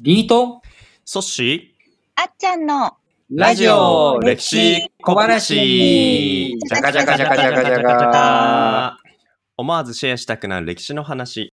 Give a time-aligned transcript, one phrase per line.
[0.00, 0.62] リート？
[1.04, 1.74] ソッシ
[2.14, 2.96] あっちゃんの
[3.30, 8.98] ラジオ歴史小話じゃかじゃかじゃかじゃかじゃか
[9.58, 11.52] 思わずシェアしたくなる歴史の話。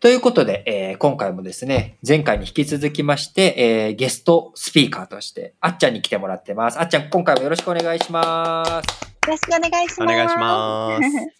[0.00, 6.80] ということで、えー今回もですね、前回に引き続きまして、えーゲストスピーカーとして、あっちゃんに来てもらってます。
[6.80, 8.70] あっちゃん、今回もよろしくお願いします。
[8.70, 8.82] よ
[9.28, 10.02] ろしくお願いします。
[10.02, 11.34] お願いします。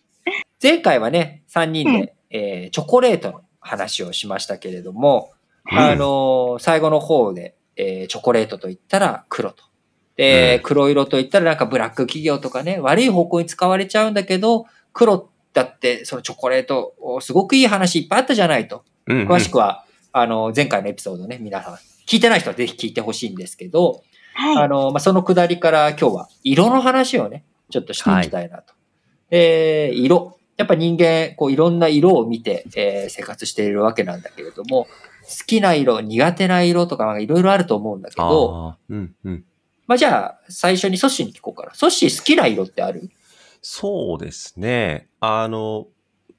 [0.63, 5.34] 前回はね、3人で、えーチョコレートの話をしましたけれども、
[5.71, 9.65] あのー最後の方で、えーチョコレートと言ったら黒と。
[10.17, 18.85] で、うん黒色と言ったらなんかブラック企業とかね、悪い方向に使われちゃうんだけど、黒だってそのチョコレート、おすごくいい話いっぱいあったじゃないと。
[19.07, 21.75] うんうん詳しくは、あの、前回のエピソードね、皆さん、
[22.07, 24.03] 聞いてない人はぜひ聞いてほしいんですけど、
[24.35, 24.57] はい。
[24.65, 28.75] あの、まあ、そのくだりから今日は色の話をね、ちょっとしていきたいなと。
[29.31, 30.39] で、色。
[30.57, 34.89] やっぱ人間、こういろんな色を見て、えー生活しているわけなんだけれども、好
[35.47, 39.45] きな色、苦手な色とかいろいろあると思うんだけど、うんうん。
[39.87, 41.75] まあ、じゃあ、最初にソッシーに聞こうかな。
[41.75, 43.11] ソッシー好きな色ってある？
[43.63, 45.09] そうですね。
[45.21, 45.87] あの、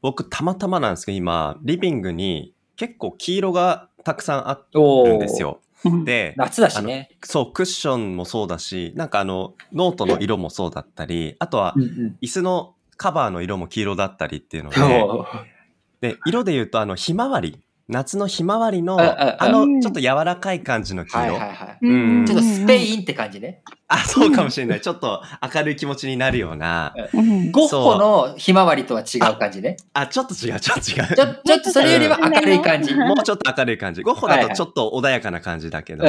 [0.02, 5.42] 僕たまたまなんですけど、今、リビングに結構黄色がたくさんあおるんです。
[5.42, 5.59] よ。
[5.83, 7.09] うんで、 夏だしね。
[7.23, 11.75] そう、クッションもそうだし、なんかあの、ノートの色もそうだったり、あとは。
[12.22, 17.59] 椅子のカバーの色も黄色だったりっていうので、で、色で言うと、あの、ひまわり。
[17.88, 21.19] 夏のひまわりの、あのう、んちょっと柔らかい感じの黄色。
[21.19, 21.78] はいはいはい。
[21.81, 23.61] うんちょっとスペインって感じね。
[23.88, 24.81] あ、そうかもしれない。
[24.81, 25.22] ちょっと
[25.53, 26.95] 明るい気持ちになるような。
[27.14, 29.77] うんゴッホのひまわりとは違う感じね。
[29.94, 31.42] あ、ちょっと違う、ちょっと違ちょう。
[31.45, 32.94] ちょっとそれよりは明るい感じ。
[32.97, 34.02] もうちょっと明るい感じ。
[34.02, 36.05] ゴッホだとちょっと穏やかな感じだけど。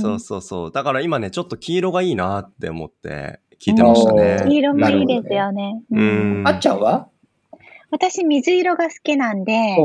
[0.00, 0.72] そうそうそう。
[0.72, 4.48] だから今ね、ちょっと黄色がいいなって思って聞いてましたおねー。
[4.48, 5.80] 黄色もいいですよね。
[6.44, 7.06] あっちゃんは？
[7.90, 9.76] 私、水色が好きなんで、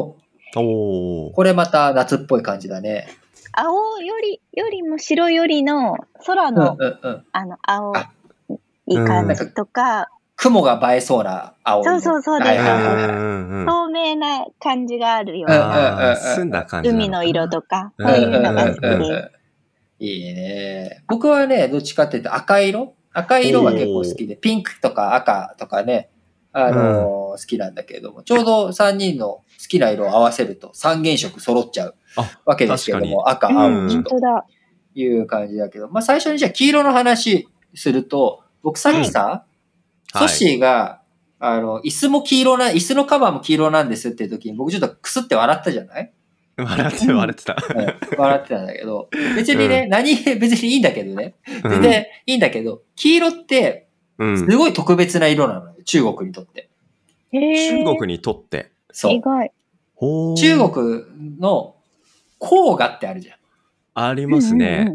[0.61, 1.31] お。
[1.31, 3.07] これまた夏っぽい感じだね。
[3.51, 7.23] 青より、よりも白よりの空うんの、うんうん。
[7.31, 8.09] あの、青あ
[8.87, 11.91] い感じとか、雲が映えそうな青色。
[11.91, 16.89] そうそうそうですはいはい透明な感じがあるよううんうんな、澄んだ感じ。
[16.89, 19.11] 海の色とか、うんそういうのが好きうんうんうんです。
[19.11, 19.31] うん
[19.99, 21.03] いいね。
[21.07, 22.93] 僕はね、どっちかっていうと赤色？
[23.13, 26.09] 赤色が結構好きで、ピンクとか赤とかね、
[26.51, 27.03] あのー
[27.33, 34.45] 好きなんだけれども、ちょうど3人の好きな色を合わせると三原色揃っちゃうあわけですけれども、赤、うん、青、うん本当だ。
[34.95, 39.45] いう感じだけど、まあ最初にじゃあ黄色の話すると、僕さっきさ、
[40.13, 40.19] うん。
[40.19, 41.01] ソッシーが、
[41.39, 46.13] あの、椅子も黄色な、椅子のカバーも黄色なんですっていう時に僕ちょっとクスって笑ったじゃない、
[46.57, 47.57] 笑ってる笑ってた。
[47.75, 51.33] うん、笑ってたんだけど、別にね、何、別にいいんだけどね。
[51.63, 51.71] うん。
[51.71, 53.87] 全然いいんだけど、黄色って
[54.19, 54.37] うん。
[54.37, 56.69] すごい特別な色なのよ、中国にとって。
[57.31, 58.71] 中国にとって。
[58.93, 59.21] そう意。
[59.21, 59.51] 外。
[59.95, 61.75] ほー中国の
[62.39, 63.37] 黄河ってあるじゃん。
[63.95, 64.67] ありますね。
[64.67, 64.93] うんうんうん。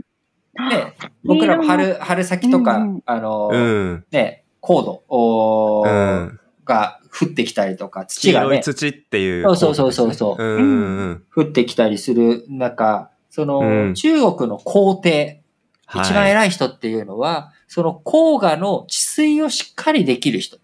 [0.70, 0.94] ね、
[1.24, 4.04] 僕らも春、春先とか、うんうんあの、うん。
[4.10, 6.40] ね、高度おうーん。
[6.64, 9.42] が降ってきたりとか、黄土がね、色い土っていう。
[9.44, 11.24] そうそうそうそうそううんうん。
[11.34, 15.42] 降ってきたりする中、その、うん中国の皇帝、
[15.86, 20.60] はい一番偉い人っていうのは、その黄河の治水をしっかりできる人っ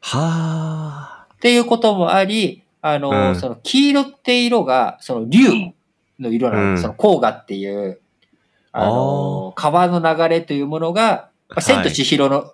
[0.00, 3.36] はていうこともあり、あの、うん。
[3.36, 5.48] その黄色って色が、その竜
[6.20, 6.78] の色なの、うん。
[6.78, 8.00] その黄河っていう、
[8.72, 12.52] あの、川の流れというものが、まあ千と千尋の、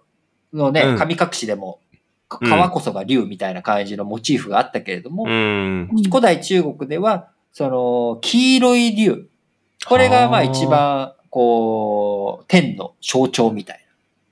[0.53, 0.98] のね、うん。
[0.98, 1.81] 神隠しでも、
[2.41, 2.48] うん。
[2.48, 5.88] 川こそが竜みたいな感じのモチーフがあったけれども、うん。
[6.10, 9.28] 古代中国では、その、黄色い竜。
[9.87, 13.82] これがまあ一番、こう、天の象徴みたいな。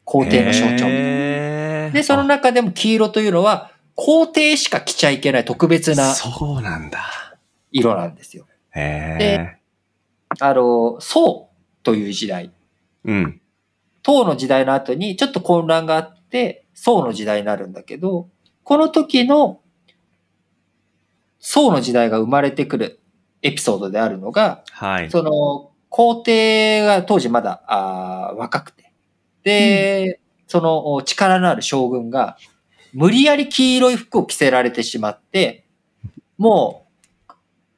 [0.04, 1.90] 皇帝の象徴みたいな。
[1.90, 3.70] で、その中でも黄色というのは、
[4.02, 7.36] 皇帝しか着ちゃいけない特別なそうなんだ。
[7.70, 8.46] 色なんですよ。
[8.74, 9.58] へ
[10.38, 11.50] あの、宋
[11.82, 12.50] という時代。
[13.04, 13.10] え。
[13.10, 13.40] うん。
[14.02, 18.30] 唐の時代の後にちょっと混乱があって、宋の時代になるんだけど、
[18.64, 19.60] この時の
[21.38, 23.00] 宋の時代が生まれてくる
[23.42, 25.10] エピソードであるのが、はい。
[25.10, 28.94] その、皇帝が当時まだあー若くて、
[29.42, 32.38] で、そのお力のある将軍が、
[32.92, 35.64] 無理やり黄色い服を着せられてしまって、
[36.38, 36.86] も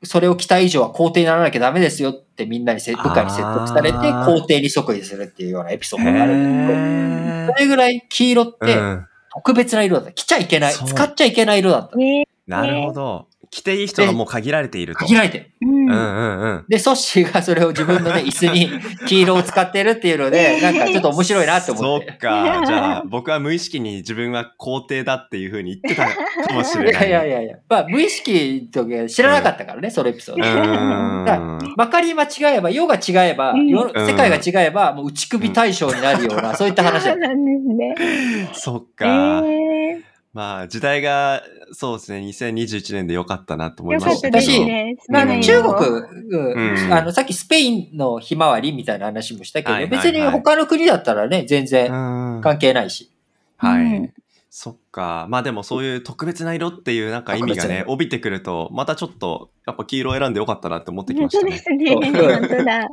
[0.00, 9.06] う、それを着た以上は皇帝にならなきゃダメですよってみんなにせ部下に説得されて、皇帝に即位するっていうようなエピソードがあるんだけど、へそれぐらい黄色ってうん。
[9.34, 10.12] 特別な色だった。
[10.12, 11.96] 着ちゃいけない、使っちゃいけない色だった。
[11.96, 13.28] ねなるほど。
[13.52, 15.00] 着ていい人がもう限られていると。
[15.00, 15.50] 限られてる。
[15.60, 16.64] うんうんうんうん。
[16.70, 18.70] で、ソッシーがそれを自分のね、 椅子に
[19.06, 22.12] 黄色を使ってるっていうので、なんかちょっと面白いなって思そって。
[22.12, 22.62] っか。
[22.66, 26.06] じゃあ、 僕は無意識に自分は皇帝だっていうふうに言ってた
[26.48, 27.10] かもしれいない。
[27.10, 27.56] やいやいやいや。
[27.68, 30.44] まあ、無意識の時は知らなかったからね、そのエピソーうド。
[30.44, 31.74] ーん。
[31.76, 38.48] まかり間違えば、世が違えば、うん世世界が違えば、もう内首対象になるような、そういった話だ そうなんですね。
[38.54, 39.04] そっえか。
[39.42, 41.42] ー、まあ、時代が、
[41.72, 44.64] そうですね、2021年で良かったなと思いよましたけど。
[44.64, 44.96] ね。
[45.08, 53.10] まあうん中国、うんうんあの、さっきスペインのひまわりみたいな話もしたけど、はいはいはい別に他の国だったらね、全然うん関係ないし。
[53.56, 53.82] はい。
[53.82, 54.12] うん
[54.54, 55.26] そっか。
[55.30, 61.78] まあでもそういう特別な色っていうなんか意味がね、帯びてくると、またちょっと、やっぱ黄色を選んでよかったなって思ってきま本当でしたね。
[61.78, 61.90] すね。
[61.90, 62.88] そう本当だ。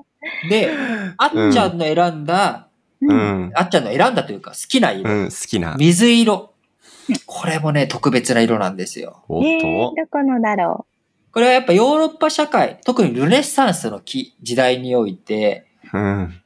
[0.50, 0.72] で、
[1.18, 2.70] あっちゃんの選んだ、
[3.02, 3.18] ううん
[3.50, 3.52] ん。
[3.56, 5.76] あっちゃんの選んだというか好きな色、うん、好きな。
[5.78, 6.49] 水色。
[7.26, 9.24] これもね、特別な色なんですよ。
[9.28, 9.96] おっえー、と。
[9.96, 10.86] どこのだろ
[11.32, 16.42] これはやっぱヨーロッパ社会、特にルネッサンスの木時代において、うん。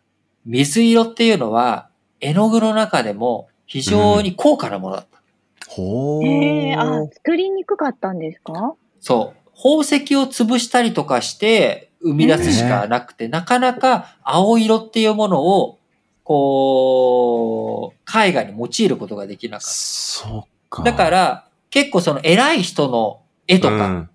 [0.46, 1.90] 水色っていうのは
[2.20, 5.22] 絵の具の中でも非常に高価なものだった。
[5.70, 6.26] ほう。
[6.26, 8.76] えー、あー。、作りにくかったんですか？
[9.00, 9.40] そう。
[9.56, 15.80] 宝石を潰したりとかして生み出すしかなくて、なかなか青色っていうものを、
[16.24, 20.84] こう、絵画に用いることができなかっそっか。
[20.84, 20.92] た。
[20.92, 24.10] だから、結構その偉い人の絵とか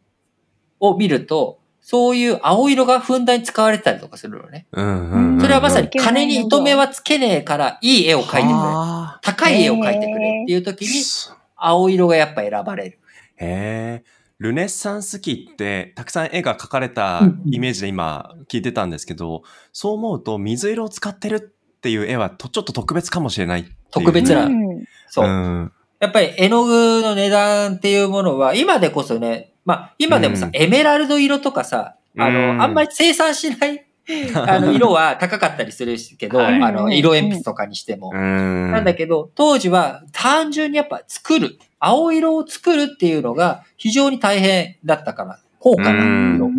[0.81, 4.67] を見ると、そういう青色がふんだんに使われてたりとかするのね。
[4.73, 5.41] うん、うんうんうん。
[5.41, 8.53] それはまさにうん金に糸目はつけねえから、いい絵を描いてくれ。
[8.53, 12.99] は高い絵を描いてくれっていう時ーに、青色がやっぱ選ばれる。
[13.37, 14.19] へえ。
[14.39, 25.29] ルネッサンス期ってたくさん絵が描かれたうんイメージで今聞いてたんですけど、そう思うと水色を使ってるっていう絵はとちょっと特別かもしれない特別なうんそう。
[25.29, 25.73] ん。
[26.01, 33.85] やっぱり絵の具の値段っていうものは、今でこそね、まあ今でもさ、うんエメラルド色とかさ、あの、うんあんまり生産しない、
[34.35, 38.13] あの、色は高かったりするけど、はいあの、色鉛筆とかにしても。
[38.15, 38.71] うん。
[38.71, 46.51] なんだけど、当時は単純にやっぱ作る、青色を作るっていうのが非常に大変だったから、高価な色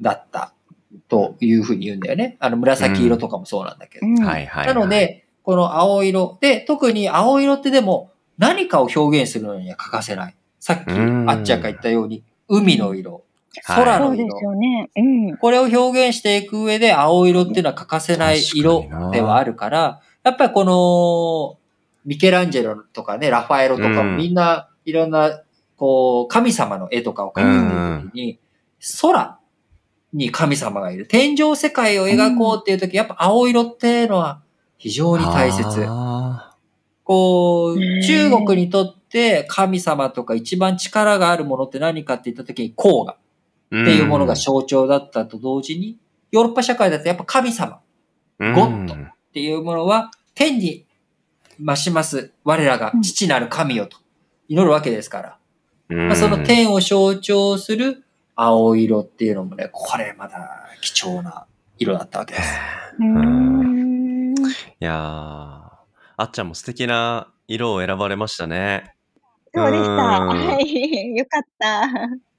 [0.00, 0.54] だった
[1.08, 2.36] というふうに言うんだよね。
[2.40, 4.06] あの、紫色とかもそうなんだけど。
[4.24, 4.66] はい、はい。
[4.66, 10.34] なの、で、この青色で、特に青色ってでも何かを表現するのには欠かせない。
[10.60, 13.22] さっきうんあっちゃんが言ったように、海の色、はい
[13.56, 14.24] そ空の色。
[14.24, 14.90] うですよね。
[14.96, 15.36] うん。
[15.36, 21.58] これを表現していく上で青色っていうのは欠かせない色ではあるから、やっぱりこの、
[22.04, 25.40] ミケランジェロとかね、ラファエロとかうんもみんないろんな、
[25.76, 28.38] こう、神様の絵とかを描いてる時に、
[29.00, 29.38] 空
[30.12, 31.06] に神様がいる。
[31.06, 34.42] 天上世界を描こうっていう時、やっぱ青色っていうのは
[34.78, 35.86] 非常に大切。
[37.04, 45.98] あこう、中国にとって神様とか一番力があるものって何かって言った時に黄河ーっていうものが象徴だったと同時に、
[46.32, 47.80] ヨーロッパ社会だとやっぱ神様。
[48.40, 48.52] うん。
[48.54, 48.96] ゴッドっ
[49.32, 50.86] ていうものは天に
[51.60, 52.32] 増します。
[52.44, 53.98] 我らが父なる神よと。
[54.48, 55.38] 祈るわけですから、
[55.88, 56.08] うん。
[56.08, 58.04] まあ、その天を象徴する
[58.36, 61.46] 青色っていうのもね、これまだ貴重な
[61.78, 62.48] 色だったわけです。
[64.80, 65.63] いやー、
[66.16, 68.94] あっちゃんも素敵な色を選ばれましたね。
[69.52, 69.90] そうでした。
[69.90, 71.14] うんはい。
[71.16, 71.90] よかった。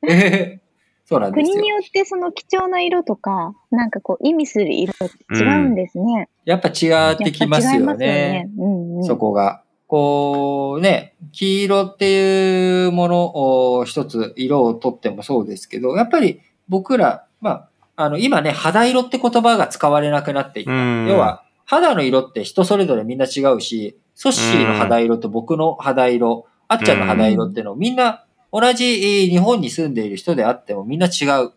[1.06, 1.70] そうなんですよ国に。
[1.70, 6.30] よってその貴重な色とか、なんかこう意味する色って違うんですね。
[6.46, 8.50] やっぱ違ってきますよねね。。
[8.58, 9.04] うんうん。
[9.04, 9.62] そこが。
[9.88, 13.32] こうね、黄色っていうもの
[13.78, 17.52] を一つ色をとってもそうですけど、やっぱり僕ら、ま
[17.96, 20.72] あ、あの今ね、肌色って言葉が使われなくなっていった。
[20.72, 21.45] うん要は、
[21.82, 31.52] 肌の色って人それぞれみんな違うし、ソッシーの肌色と僕の肌色、あっちゃんの肌色っていうのをみんな同じえー日本に住んでいる人であってもみんな違う。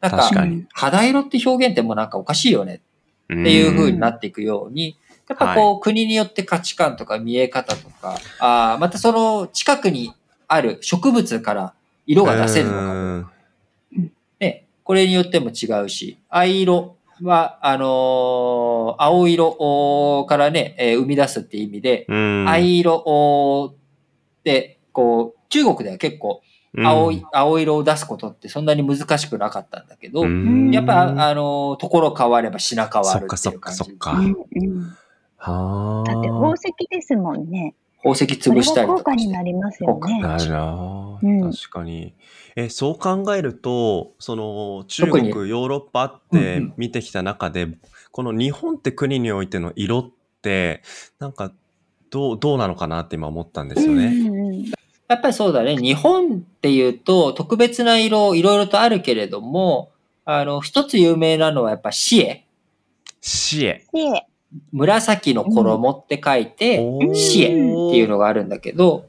[0.00, 0.66] なんか確かに。
[0.72, 2.74] 肌色って表現ってもうなんかおかしいよね。
[2.74, 2.78] っ
[3.24, 10.12] っていう風になっていくように、やっぱこう、国によって価値観とか見え方とか、あーまたその近くに
[10.46, 11.74] ある植物から
[12.06, 14.10] 色が出せるのかも。
[14.40, 22.48] ね、これによっても違うし、藍色は、あのー青色からね、えー生み出すっていう意味で、うん。
[22.48, 26.42] 藍色って、こう、中国では結構
[26.84, 34.18] 青い、青色を出すことってそんなに難しくなかったんだけど、うんやっぱ、あのーところ変われば品変わるってそっかそっいう感じかそっか。
[34.18, 34.96] うんうん
[35.36, 37.74] はだって宝石ですもんね。
[38.04, 40.20] 宝石潰したが効果にりとかしてなりますよね。
[40.20, 42.12] なるな、うん確かに。
[42.54, 47.66] え、そう考えると、その中特国、にヨーロッパっうんうてん見てきた中で、
[48.12, 50.10] この日本って国においての色っ
[50.42, 50.82] て、
[51.18, 51.50] なんか、
[52.10, 54.04] どう、どうなのかなって今思ったんですよね。
[54.04, 55.76] やっやっぱりそうだね。
[55.76, 59.90] 日本っていうと特別な色いろいろとあるけれども、
[60.24, 62.46] あの、一つ有名なのはやっぱシエ。
[63.20, 63.84] シエ。
[63.92, 64.26] で、
[64.72, 66.84] 紫の衣って書いて、
[67.14, 69.06] シエっていうのがあるんだけど、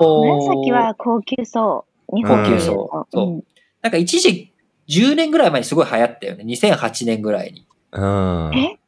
[0.00, 2.16] 紫は高級そう。
[2.16, 3.44] 日本高級そうそううん
[3.80, 4.52] なんか一時
[4.88, 6.44] 10年ぐらい前にすごい流行ったよね。
[6.44, 7.66] 2008年ぐらいに。
[7.92, 8.50] うん。
[8.54, 8.78] え？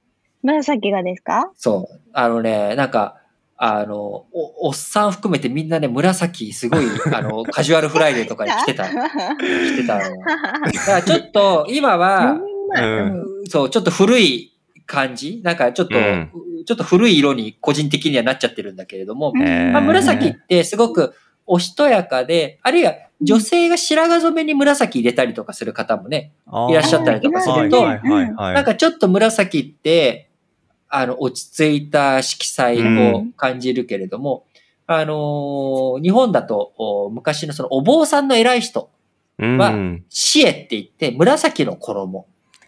[0.43, 1.51] 紫がですか？
[1.57, 2.01] そう。
[2.13, 3.17] あのね、なんか、
[3.57, 3.97] あの、
[4.33, 8.85] おおっさん含めてみんなね、紫すごい、 あの、カジュアルフライデーとかに着てた。
[8.89, 8.93] 着
[9.79, 10.17] てたの。
[10.17, 12.39] だからちょっと、今は、
[12.77, 14.54] うんそう、ちょっと古い
[14.87, 15.41] 感じ？
[15.43, 16.31] なんかちょっと、うん。
[16.67, 21.15] ちょっと古い色に個人的にはなっちゃってるんだけれども、まあ、紫ってすごく
[21.47, 26.33] おしとやかで、あるいは女性が白髪染めに紫入れたりとかする方もね、
[26.71, 28.55] いらっしゃったりとかするとはいはいはいはい。
[28.55, 30.31] なんかちょっと紫って、
[30.89, 34.47] あの、落ち着いた色彩を感じるけれども、
[34.87, 38.91] あのー日本だと、お昔のそのお坊さんの偉い人、
[39.39, 39.59] うん。
[39.59, 39.73] は
[40.09, 42.27] シエって言って、紫の衣。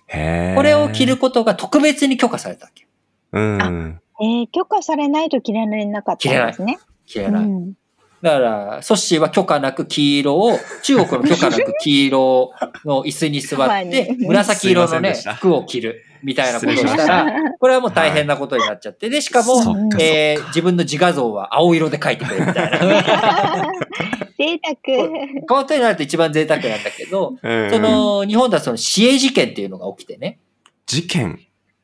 [0.09, 2.87] これを着ることが特別に許可されたわけ。
[3.33, 4.01] うん。
[4.21, 6.79] えー、許可されないと着られなかったんですね。
[7.07, 7.45] 着れない。
[7.45, 7.75] うん
[8.23, 12.53] だから、ソッシーは許可なく黄色を、中国の許可なく黄色
[12.85, 13.85] の椅子に座ってまあ、
[14.27, 17.27] 紫色のね服を着るみたいなことをしたら、
[17.59, 19.55] これはもう大変なことになっちゃって、で、しかも
[20.01, 23.67] えー自分の自画像は青色で描いてくれるみたいな。
[24.39, 25.09] 贅沢。
[25.47, 30.39] この手になると一番贅沢なんだけど、 うんその、日本ではその市営事件っていうのが起きてね、
[30.87, 31.41] 事件。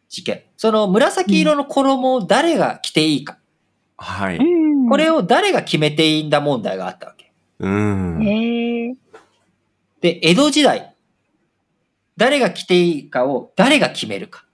[0.08, 0.42] 事件。
[0.56, 3.38] その紫色の衣を誰が着ていいか。
[3.96, 4.36] はい。
[4.36, 7.32] うんこれを誰が決めていいんだ問題があったわけ。
[7.60, 8.22] うん。
[8.22, 8.94] へえ
[10.00, 10.94] で、江戸時代、
[12.16, 14.44] 誰が着ていいかを誰が決めるか。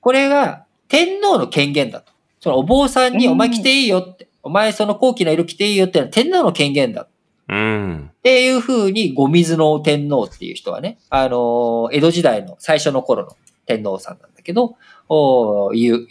[0.00, 2.12] これが天皇の権限だと。
[2.40, 7.08] そのお坊さんにうんお前着ていいよって、お前その高貴な色着ていいよってのは天皇の権限だ。
[7.48, 8.10] うん。
[8.12, 14.76] っていう風に、後水の天皇っていう人はね、あのー江戸時代の最初の頃の天皇さんなんだけど、
[15.08, 16.06] おー言う、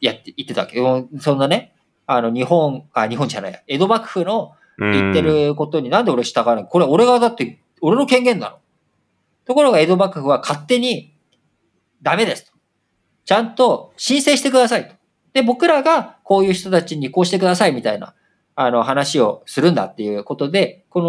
[0.00, 1.74] やって、言ってたわけど、そんなね、
[2.06, 8.56] あの、日本、あ、日本じゃないや、江戸幕府の言ってることになんで俺従わないこれ俺がだって、俺の権限なの。
[9.46, 11.14] ところが江戸幕府は勝手に、
[12.02, 12.52] ダメですと。
[13.24, 14.94] ちゃんと申請してくださいと。
[15.32, 18.14] で、僕らがこういう人たちにこうしてくださいみたいな、
[18.56, 21.02] あの話をするんだっていうことで、こ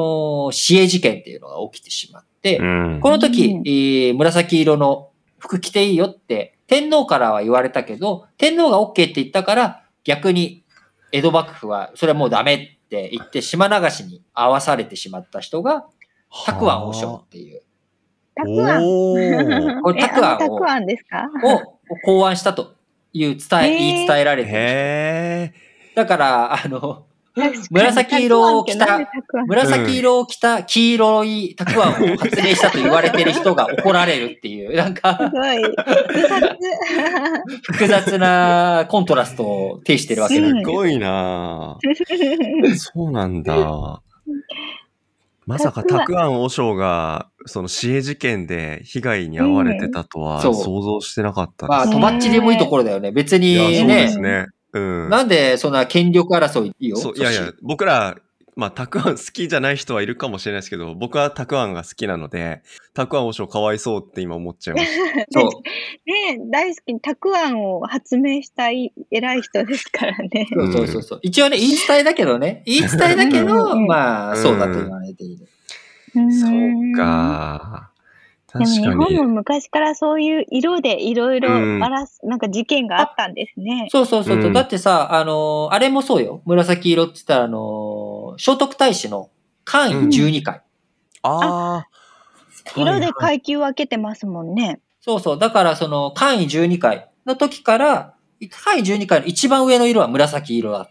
[0.47, 2.99] の市営事件っていうのが起きてしまって、うん。
[3.01, 3.61] この時、うん。
[3.65, 10.63] えー紫色の服着ていいよって天皇からは言われたけど、天皇が OK って言ったから逆に
[11.11, 15.85] 江戸幕府はそれはもうダメって言って島流しに合わされてしまった人が、
[16.45, 17.61] たくあん和尚っていう、
[18.35, 19.81] たくあん。
[19.83, 21.29] これえたくあんをあのたくあんですか？
[21.43, 22.73] を考案したと
[23.15, 24.57] いう伝え、言い伝えられてる。
[24.57, 25.53] へ
[25.95, 27.05] だから、あの、
[27.69, 28.99] 紫色を着た
[29.47, 35.31] 紫色を着た黄色いたくあんを発明したと言われてる人が怒られるっていう、なんすか。
[37.63, 38.17] 複雑。
[38.17, 44.01] なコントラストを呈してるわけなんだすごいなぁ そうなんだ。
[45.45, 51.87] まさか、たくあん和尚が、その市営事件で被害に遭われてたとは想像してなかったまあ。
[51.87, 53.11] とばっちりもいいところだよね。
[53.11, 54.47] 別にいや、そうでね、すね。
[54.73, 55.09] うん。
[55.09, 56.97] なんでそんな権力争いいいよ？
[56.97, 58.15] そういやいや、僕ら、
[58.55, 62.61] まあ、たくあん好きじゃない人はいるかもしれないですけど、僕はたくあんが好きなので、
[62.93, 65.25] たくあん和尚かわいそうって今思っちゃいました。
[65.41, 65.49] そう。
[66.09, 70.47] ね大好き、たくあんを発明したい偉い人ですからね。
[70.53, 71.19] そうそうそうそう。
[71.21, 72.63] 一応ね、言い伝えだけどね。
[72.67, 75.47] 言い伝えだけうんど、うんまあ、うんそうだと言われている。
[76.13, 76.95] そう。
[76.95, 77.89] か。
[78.53, 79.05] でも確かに。
[79.05, 83.89] 日本も昔からそういう色でいろいろうんバラす、なんか事件があったんですね。
[83.91, 84.45] そうそうそうそう。
[84.45, 86.41] うんだってさ、あのーあれもそうよ。
[86.45, 89.29] 紫色って言ったら、あのー聖徳太子の
[89.63, 90.61] 官位12回。
[91.23, 91.87] ああ。
[92.75, 94.79] 色で階級分けてますもんね。
[95.01, 95.39] そうそう。
[95.39, 98.15] だから、その、官位12回の時から、
[98.49, 100.89] 官位12回の一番上の色は紫色だ。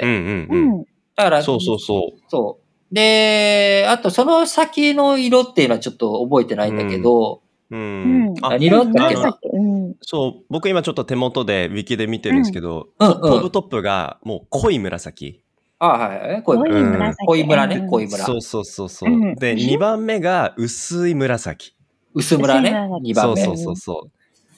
[0.00, 0.84] うんうんうん。
[1.16, 2.20] だから、そうそうそう。
[2.28, 2.94] そう。
[2.94, 7.76] で、あとその先の色っていうのはちょっと覚えてないんだけど、う。
[7.76, 8.34] うん。
[8.34, 9.96] 何色だっけなうん。
[10.00, 13.50] そう、僕今ちょっと手元でウィキで見てるんですけど、うん、トップ。
[13.50, 15.42] トップがもう濃い紫。
[15.80, 16.42] あはいはい。
[16.42, 16.90] 濃い濃い村。
[16.90, 17.26] 紫。
[17.26, 17.86] 濃い村ね、うん。
[17.88, 18.24] 濃い村。
[18.24, 19.10] そうそうそうそう。
[19.12, 19.34] うん。
[19.36, 21.74] で、2番目が薄い紫。
[22.14, 23.44] 薄村ね薄い村、2番目。
[23.44, 24.08] そうそうそうそ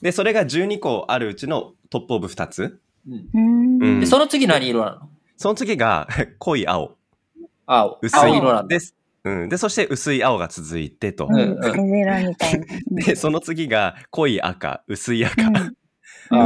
[0.01, 0.05] う。
[0.05, 2.81] で、それが12個あるうちのトップオブ2つ。
[3.35, 3.79] うん。
[3.83, 4.07] うん。
[4.07, 5.09] その次何色なの？
[5.37, 6.09] その次が
[6.39, 6.97] 濃い青。
[7.67, 7.99] 青。
[8.01, 8.69] 薄い青色なんだ。
[8.69, 8.95] です。
[9.25, 9.49] うん。
[9.51, 11.29] で、そして薄い青が続いてと。
[11.31, 11.61] うん。
[12.91, 15.43] で、その次が濃い赤、薄い赤。
[15.43, 15.77] うん。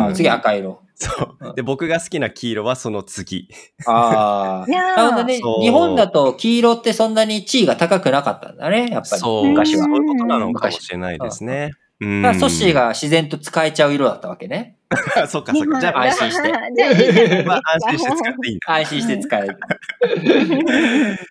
[0.09, 0.84] あ次赤色。
[0.95, 1.55] そう。
[1.55, 3.49] で、僕が好きな黄色はその次。
[3.87, 4.71] ああ。
[4.71, 5.41] なるほどね。
[5.61, 9.21] 日本だと黄色ってそんなに地位が高くなかったんだね、やっぱり。
[9.21, 9.47] そう。
[9.47, 11.73] 昔はそういうことなのかもしれないですね。
[12.01, 14.77] うんだからソッシーが自然と使えちゃう色だったわけね。
[15.29, 15.81] そっかそっか。
[15.81, 18.75] じゃあ、安心して まあ、安心して使っていいんだ。
[18.75, 19.59] 安心して使える。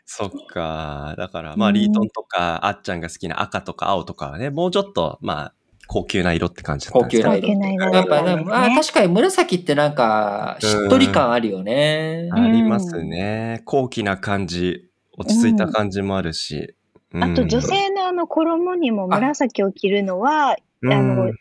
[0.05, 1.15] そっか。
[1.17, 5.53] だから、まあ、リートンとか、あっちゃんが好きな赤とか青とかはね、もうちょっと、まあ、
[5.88, 7.30] 高級な色って感じだったんですか？
[7.30, 7.90] 高級な色。
[7.92, 12.30] やっぱあ確かに紫ってなんか、しっとり感あるよね。
[12.32, 13.62] ありますね。
[13.66, 16.75] 高貴な感じ、落ち着いた感じもあるし。
[17.12, 21.32] うんあと女性のあの衣にも紫を着るのは、うんあの、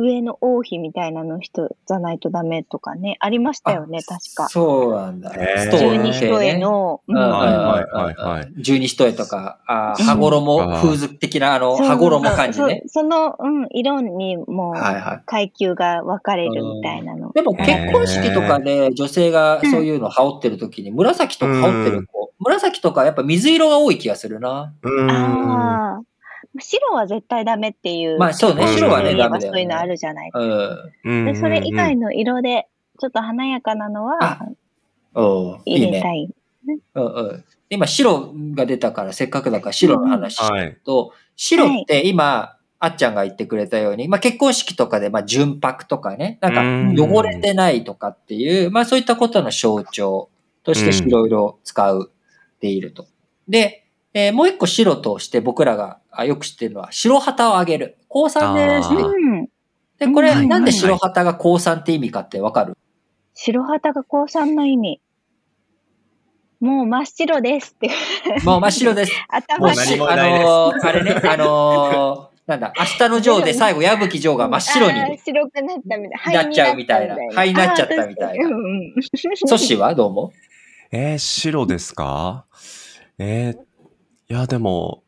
[0.00, 4.48] 上の王妃みたいなの人じゃないとダメとかね、ありましたよね、確か。
[4.48, 5.32] そうなんだ。
[5.34, 6.26] へーストー十二ン系ね。
[6.28, 12.82] 一重の、うんうんうんはいはいはいはい十二一重とか、あ羽衣、風俗的なあの、羽衣感じね。
[12.86, 14.74] そその、うん、色にも
[15.26, 17.32] 階級が分かれるみたいなの。
[17.32, 24.74] でも結婚式とかで女性がそういうの羽織ってる時に紫とか羽織ってる子、紫とかやっぱ水色が多い気がするな。
[24.82, 25.10] うん。
[25.10, 26.09] ああ。
[26.58, 28.18] 白は絶対ダメっていう。
[28.18, 30.30] まあそうね白はねダメだよねそういうのあるじゃない。
[30.34, 30.92] うん。
[31.04, 34.48] うんで、それ以外の色で、ちょっと華やかなのはあ
[35.14, 35.86] おういいね。
[35.86, 36.30] 入れたい。
[36.94, 37.44] うんうん。
[37.70, 40.76] 今白が出たからせっかくだから白の話しはい。
[40.84, 50.30] と、白って今、あっちゃんが言ってくれたように、まあ結婚式とかで、まあ純白とかね、なんかうん汚れてないとかっていう、まあそういったことの象徴
[50.64, 52.10] として白色を使う
[52.56, 53.06] っていると。
[53.48, 53.79] で、
[54.12, 57.96] えーもう一個白として僕らがあよく知ってるのは、白旗をあげる。
[58.08, 59.12] 降参ですってあー。
[59.12, 59.48] うん。
[59.98, 62.76] で、これ、はいなんで白旗が降参って意味かってわかる？
[63.34, 65.00] 白旗が降参の意味。
[66.60, 67.88] もう真っ白ですって。
[68.44, 69.12] もう真っ白です。
[69.58, 75.18] も頭うし、何もあのーあれね、あのーなんだ、明日のジョーで最後、矢吹ジョーが真っ白に。
[75.24, 76.42] 白くなったみたいな。
[76.42, 77.16] っちゃうみたいな。
[77.32, 78.48] 灰になっちゃったみたいな。
[79.46, 80.32] ソッシーはどう思
[80.90, 82.44] えー、白ですか？
[83.18, 83.58] えー、
[84.30, 85.02] いや、でも、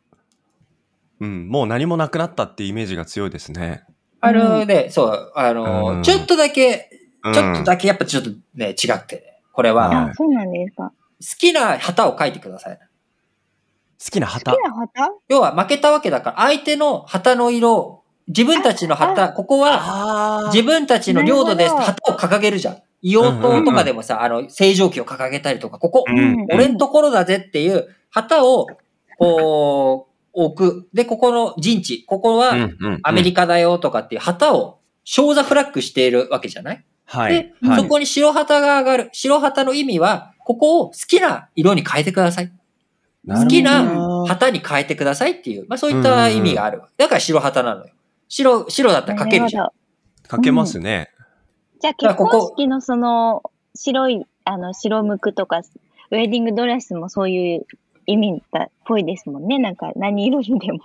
[1.20, 3.84] うん、もう何もなくなったっていうイメージが強いですね。
[4.20, 6.02] あのね、そう、あのーうん。
[6.02, 6.90] ちょっとだけ、
[7.22, 7.32] うん。
[7.32, 9.40] ちょっとだけやっぱちょっとね、違くてね。
[9.52, 10.10] これは、はい。
[10.10, 10.92] あ、そうなんですか。
[11.20, 12.78] 好きな旗を書いてください。
[12.78, 14.50] 好きな旗？
[14.50, 15.12] 好きな旗？
[15.28, 21.74] 要は負けたわけだから、相手の旗の色、自分たちの旗、ここはあ自分たちの領土です。
[21.76, 22.74] 旗を掲げるじゃん。
[23.04, 26.46] 硫黄島とかでもさ、あの、星条旗を掲げたりとか、ここ、うん。
[26.52, 28.66] 俺んところだぜっていう旗を、
[29.22, 30.88] こう、置く。
[30.92, 32.52] で、ここの陣地、ここは
[33.02, 33.42] アメリカ。
[33.42, 36.85] カだよとかっていう旗を、小座フラッグしているわけじゃない？
[37.06, 37.54] はいで。
[37.62, 39.11] はいそこに白旗が上がる。
[39.12, 42.52] 白旗の意味は、ここを好きな色に変えてください。
[43.28, 46.82] 好きな旗に変えてくださいっていう、まあそういった意味がある。
[46.96, 47.92] だから白旗なのよ。
[48.28, 49.62] 白、白だったら書けるじゃん。
[49.64, 49.72] なほ
[50.24, 51.11] どかけますね。
[51.80, 53.42] じゃあ結婚式のその
[53.74, 55.62] 白い、あの、白むくとか、
[56.11, 57.66] ウェディングドレスもそういう
[58.06, 59.58] 意味だっぽいですもんね。
[59.58, 60.80] なんか何色にでも。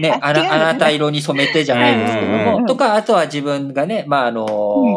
[0.00, 4.48] ね、あな、あなあなた色に染めてじゃないですけどうんも、とか、あとは自分がね、まあ、あのー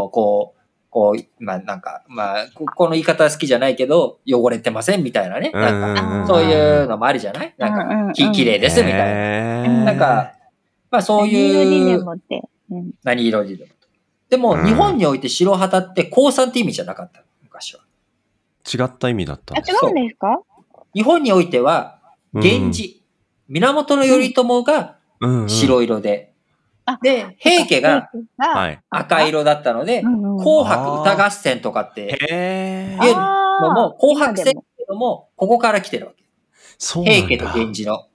[0.10, 5.52] こう、こう、まあ、なんか、まあ、ここの言い方好きじゃないけど、汚れてませんみたいなね。
[5.54, 7.54] なんか、んそういうのもあるじゃない？
[7.58, 9.84] なんうんうんうんか、き、綺麗ですみたいな。
[9.86, 10.34] なんか、
[10.90, 12.44] まあ、そう何色にいう、でもって。
[12.72, 12.92] うん。
[13.04, 13.72] 何色にでも。
[14.30, 17.24] でも、うん日本において白旗って降参って意味じゃなかった。
[17.44, 17.82] 昔は。
[18.72, 20.40] 違った意味だったあ、んです違うんですか？
[20.94, 22.00] 日本においては、
[22.34, 23.04] 源氏、
[23.48, 26.34] 源頼朝がうんうん白色で、
[27.38, 28.80] 平家がはい。
[28.90, 33.08] 赤色だったので、うんうん紅白歌合戦とかっていう
[33.62, 36.24] のも、紅白戦今でもけども、ここから来てるわけ。
[36.80, 38.08] 平家と源氏の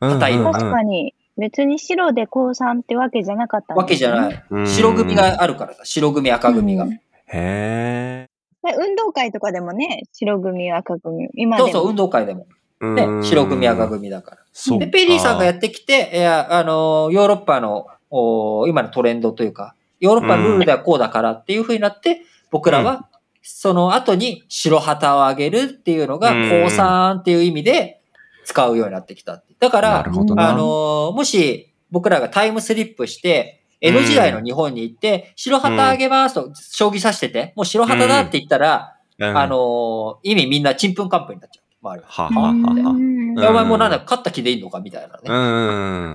[0.00, 1.14] 旗色確かに。
[1.36, 4.12] 別に白で降参ってわけじゃなかったんわけじゃい。
[4.20, 4.44] ない。
[4.50, 6.84] うん白組があるからさ、白組赤組が。
[6.84, 8.27] うんへえ。
[8.64, 11.28] で運動会とかでもね、白組、赤組。
[11.34, 11.68] 今でも。
[11.68, 12.46] そうそう、運動会でも。
[12.80, 14.38] ね、白組赤組だから。
[14.52, 23.08] そうかで、ペリーさんがやってきて、いや、あの、ヨーロッパの、お今のトレンドというか、ヨーロッパのルールではこうだからっていう風になって、僕らは、
[23.42, 28.00] その後に白旗をあげるっていうのが、うん降参っていう意味で
[28.44, 29.42] 使うようになってきた。
[29.58, 30.06] だから。
[30.06, 41.64] あの、もし僕らがタイムスリップして、江戸時代の日本に行って、白旗あげますと、将棋指してて、もう白旗だって言ったら、うんあ、の、意味みんなちんぷんかんぷんになっちゃう。
[41.82, 42.08] 周りは。
[42.08, 43.50] ははうんはは。
[43.50, 45.16] お前もうなんだ、勝った気でいいのかみたいな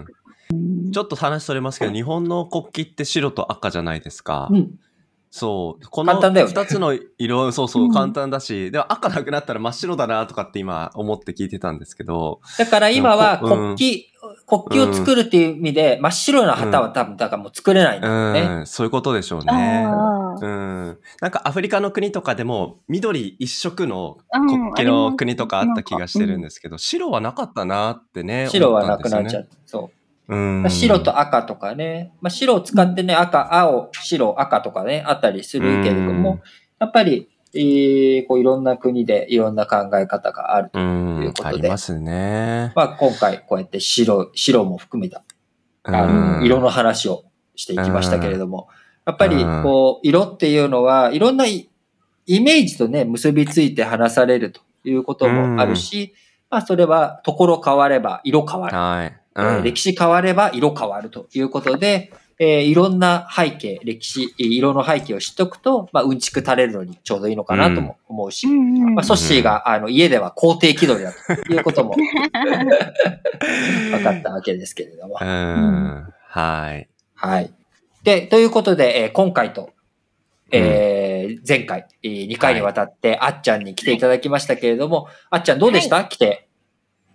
[0.01, 0.05] ね。
[0.91, 4.49] ちょっと話それますけど、日本の国旗って白と赤じゃないですか。
[4.51, 4.71] うん。
[5.35, 5.87] そう。
[5.89, 14.12] この二つの色、 そうそうう、ん簡単だし、でも赤なくなったら真っ白だなとかって今思って聞いてたんですけど、だから今は国旗、
[14.45, 18.41] 国旗を作るっていう意味で、真っ白な旗は多分、だからもう作れないんだよね。
[18.41, 19.85] うん、そういうことでしょうね。
[20.41, 20.99] うん。
[21.21, 28.47] なんかアフリカの国とかでも緑一色のうん国旗の国とかあった気がしてるんですけど、白はなかったなってね。
[28.49, 29.43] 白はなくなっちゃう。
[29.43, 29.49] う。
[29.65, 29.91] そ
[30.29, 30.35] う。
[30.35, 30.69] うん。
[30.69, 36.39] 白と赤とかね、まあ、白を使ってね、赤、青、白、赤とかね、あったりするけれどうんも、
[36.79, 40.79] やっぱり、えーこういろんな国でいろんな考え方があると。
[40.79, 42.71] いうことでありますね。
[42.75, 45.23] まあ、今回こうやって白、白も含めた、
[45.83, 47.23] あの、うん色の話を
[47.55, 48.67] していきましたけれども、
[49.05, 51.69] やっぱりうんこう、色っていうのは、いろんなイ
[52.25, 56.13] イメージとね、結びついて話されるということもあるし、
[56.49, 58.75] まあ、それは、ところ変われば色変わる。
[58.75, 59.05] はい。
[59.35, 68.55] えーうん歴史変われば色変わるということで、えーいろんな背景、歴史、色の背景を知っておくと、まあ、うんちく垂れるのにちょうどいいのかなとも思うし、うんう
[68.91, 72.71] んまあ、ソッシーが、あの、家では肯定気取りだということも分
[74.03, 75.25] かったわけですけれどもう。
[75.25, 76.07] ん。
[76.27, 76.87] はい。
[77.15, 77.51] はい。
[78.03, 79.71] で、ということで、えー今回と、
[80.51, 86.47] えー前回、え2回にわたって、あっちゃんに来ていただきましたけれども、あっちゃんどうでした、来て。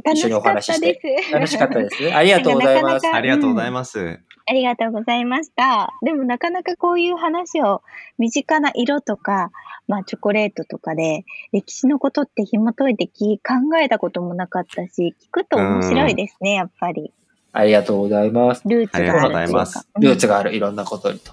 [0.04, 1.32] 楽し一緒におかった話ししてです。
[1.32, 2.14] 楽しかったです。
[2.14, 2.92] ありがとうございます。
[2.94, 4.20] なかなかありがとうございます。
[4.46, 5.92] ありがとうございました。
[6.02, 7.82] でもなかなかこういう話を
[8.16, 9.50] 身近な色とか、
[9.86, 17.12] まあチョコレートとかで歴史のことって紐解いてき考えたこともなかったし、聞くと面白いですね、やっぱり。
[17.52, 18.62] ありがとうございます。
[18.66, 21.32] ルーツがあるありがとうございますルーツがあるいろんなことにと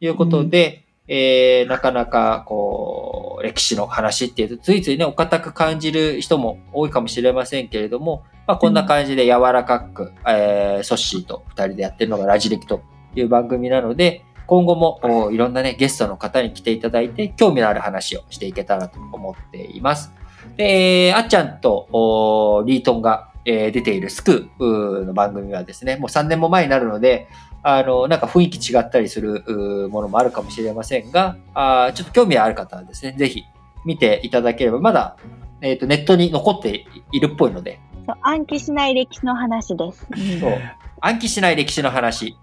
[0.00, 12.82] いうことで、えーなかなかこう歴史の話っていうとついついねお堅く感じる人も多いかもしれませんけれども、まあ、こんな感じで柔らかく、えーソッシーと2人でやってるのがラジレキと
[13.14, 20.12] いう番組なので今後もおいろんなねゲストの方に来ていただいて興味のある話をしていけたらと思っています。
[20.56, 27.28] で、あっちゃんとおリートンが、えー出ているスクーの番組はですね、もう3年も前になるので、
[27.68, 33.42] あの、なんか雰囲気違ったりするものもあるかもしれませんが、あーちょっと興味ある方はですね、ぜひ
[33.84, 35.16] 見ていただければ、まだ、
[35.60, 40.06] えっ、と、ネットに残っているっぽいので、そう暗記しない歴史の話です。
[40.08, 40.52] うんそう
[41.00, 42.36] 暗記しない歴史の話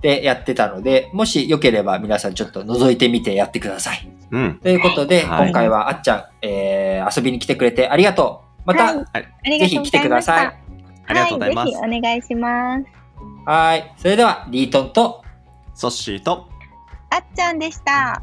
[0.00, 4.10] でやってたので、もしよければ皆さんちょっと覗いてみてやってください。
[4.30, 4.58] うん。
[4.62, 8.62] ということで、はい今回はあっちゃん、えー遊びに来てくれてありがとう。
[8.64, 10.00] また、はいぜひ来て。
[10.00, 10.46] ください。
[11.08, 11.76] ありがとうございます。
[11.76, 13.01] はい、ぜひお願いします。
[13.44, 13.94] はい。
[13.96, 15.24] それでは、リートンと
[15.74, 16.48] ソッシーと、
[17.10, 18.22] あっちゃんでした。